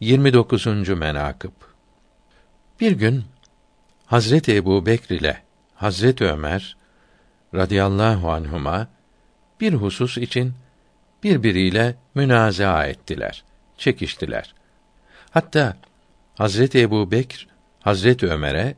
[0.00, 0.66] 29.
[0.88, 1.52] menakıb
[2.80, 3.24] Bir gün
[4.06, 5.42] Hazreti Ebu Bekr ile
[5.74, 6.76] Hazreti Ömer
[7.54, 8.88] radıyallahu anhuma
[9.60, 10.54] bir husus için
[11.22, 13.44] birbiriyle münazaa ettiler,
[13.78, 14.54] çekiştiler.
[15.30, 15.76] Hatta
[16.34, 17.46] Hazreti Ebu Bekr
[17.80, 18.74] Hazreti Ömer'e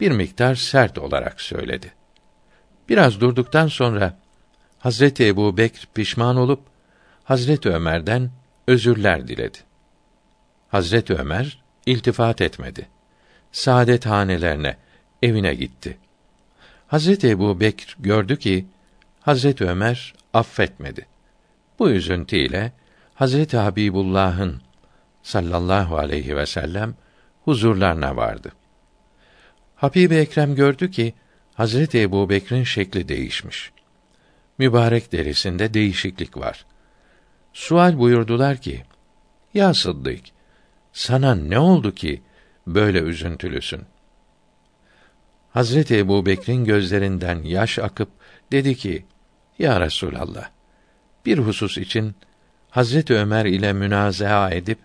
[0.00, 1.92] bir miktar sert olarak söyledi.
[2.88, 4.18] Biraz durduktan sonra
[4.78, 6.60] Hazreti Ebu Bekr pişman olup
[7.24, 8.30] Hazreti Ömer'den
[8.66, 9.58] özürler diledi.
[10.74, 12.88] Hazreti Ömer iltifat etmedi.
[13.52, 14.76] Saadet hanelerine,
[15.22, 15.98] evine gitti.
[16.86, 18.66] Hazreti Ebu Bekr gördü ki
[19.20, 21.06] Hazreti Ömer affetmedi.
[21.78, 22.72] Bu üzüntüyle
[23.14, 24.62] Hazreti Habibullah'ın
[25.22, 26.94] sallallahu aleyhi ve sellem
[27.44, 28.52] huzurlarına vardı.
[29.76, 31.14] Habib Ekrem gördü ki
[31.54, 33.72] Hazreti Ebu Bekir'in şekli değişmiş.
[34.58, 36.66] Mübarek derisinde değişiklik var.
[37.52, 38.84] Sual buyurdular ki:
[39.54, 40.34] Ya Sıddık,
[40.94, 42.22] sana ne oldu ki
[42.66, 43.82] böyle üzüntülüsün?
[45.50, 48.08] Hazreti Ebu Bekir'in gözlerinden yaş akıp
[48.52, 49.04] dedi ki:
[49.58, 50.50] Ya Resulallah,
[51.26, 52.14] bir husus için
[52.70, 54.78] Hazreti Ömer ile münazaa edip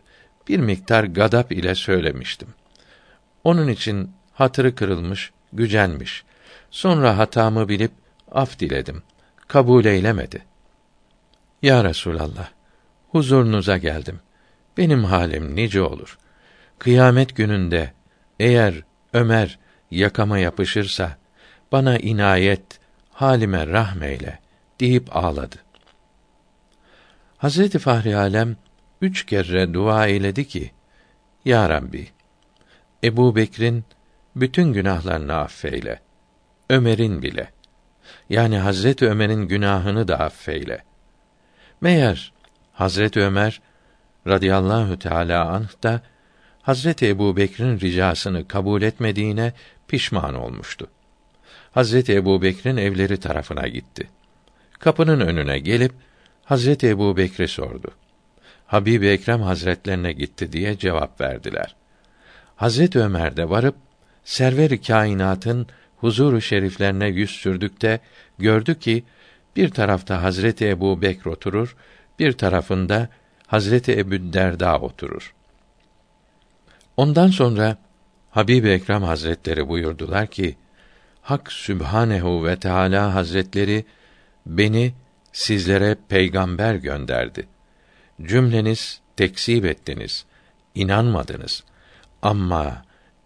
[0.47, 2.47] bir miktar gadap ile söylemiştim.
[3.43, 6.23] Onun için hatırı kırılmış, gücenmiş.
[6.71, 7.91] Sonra hatamı bilip
[8.31, 9.03] af diledim.
[9.47, 10.45] Kabul eylemedi.
[11.61, 12.49] Ya Resulallah,
[13.09, 14.19] huzurunuza geldim.
[14.79, 16.17] Benim halim nice olur.
[16.79, 17.93] Kıyamet gününde
[18.39, 19.59] eğer Ömer
[19.91, 21.17] yakama yapışırsa
[21.71, 22.79] bana inayet,
[23.11, 24.39] halime rahmeyle
[24.79, 25.55] deyip ağladı.
[27.37, 28.57] Hazreti Fahri Alem
[29.01, 30.71] üç kere dua eyledi ki,
[31.45, 32.07] Ya Rabbi,
[33.03, 33.85] Ebu Bekir'in
[34.35, 35.99] bütün günahlarını affeyle.
[36.69, 37.51] Ömer'in bile.
[38.29, 40.83] Yani Hazreti Ömer'in günahını da affeyle.
[41.81, 42.33] Meğer
[42.73, 43.61] Hazreti Ömer
[44.27, 46.01] radıyallahu teala anh da
[46.61, 49.53] Hazreti Ebu Bekir'in ricasını kabul etmediğine
[49.87, 50.87] pişman olmuştu.
[51.71, 54.09] Hazreti Ebu Bekir'in evleri tarafına gitti.
[54.79, 55.91] Kapının önüne gelip
[56.45, 57.91] Hazreti Ebu Bekir'i sordu.
[58.67, 61.75] Habib Ekrem Hazretlerine gitti diye cevap verdiler.
[62.55, 63.75] Hazreti Ömer de varıp
[64.23, 67.99] server-i kainatın huzuru şeriflerine yüz sürdükte
[68.37, 69.03] gördü ki
[69.55, 71.75] bir tarafta Hazreti Ebu Bekr oturur,
[72.19, 73.09] bir tarafında
[73.49, 75.33] Hazreti Ebu Derda oturur.
[76.97, 77.77] Ondan sonra
[78.31, 80.57] Habib Ekrem Hazretleri buyurdular ki:
[81.21, 83.85] Hak Sübhanehu ve Teala Hazretleri
[84.45, 84.93] beni
[85.31, 87.47] sizlere peygamber gönderdi.
[88.21, 90.25] Cümleniz tekzip ettiniz,
[90.75, 91.63] inanmadınız.
[92.21, 92.85] Ama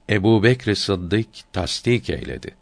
[0.09, 2.55] Ebu Bekr Sıddık tasdik eyledi.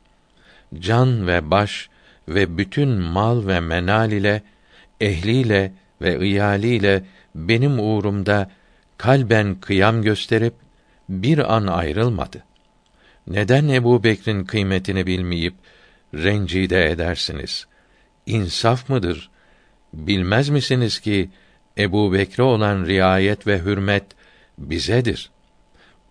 [0.80, 1.90] Can ve baş
[2.28, 4.44] ve bütün mal ve menal ile,
[5.02, 7.04] ehliyle ve iyaliyle
[7.36, 8.52] benim uğrumda
[8.98, 10.54] kalben kıyam gösterip
[11.10, 12.44] bir an ayrılmadı.
[13.28, 15.54] Neden Ebu Bekr'in kıymetini bilmeyip
[16.14, 17.68] rencide edersiniz?
[18.26, 19.30] İnsaf mıdır?
[19.94, 21.30] Bilmez misiniz ki
[21.78, 24.06] Ebu Bekre olan riayet ve hürmet
[24.58, 25.32] bizedir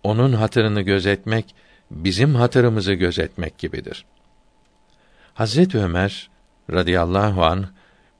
[0.02, 1.54] onun hatırını gözetmek
[1.91, 4.04] bizim hatırımızı gözetmek gibidir.
[5.34, 6.31] Hazret Ömer
[6.70, 7.66] radıyallahu an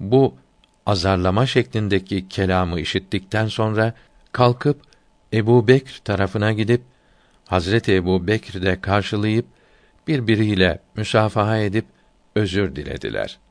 [0.01, 0.35] bu
[0.91, 3.95] azarlama şeklindeki kelamı işittikten sonra
[4.33, 4.83] kalkıp
[5.33, 6.83] Ebu Bekr tarafına gidip
[7.47, 9.47] Hazreti Ebu Bekr de karşılayıp
[10.09, 11.85] birbiriyle müsafaha edip
[12.35, 13.50] özür dilediler.''